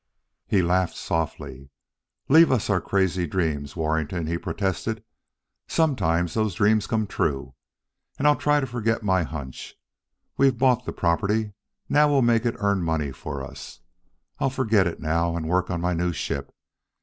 [0.47, 1.69] He laughed softly.
[2.27, 5.03] "Leave us our crazy dreams, Warrington," he protested;
[5.67, 7.53] "sometimes those dreams come true....
[8.17, 9.75] And I'll try to forget my hunch.
[10.37, 11.53] We've bought the property;
[11.87, 13.81] now we'll make it earn money for us.
[14.39, 16.51] I'll forget it now, and work on my new ship.